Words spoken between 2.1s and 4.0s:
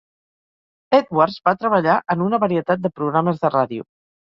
en una varietat de programes de ràdio.